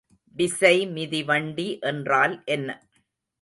விசைமிதிவண்டி 0.35 1.67
என்றால் 1.81 2.35
என்ன? 2.47 2.69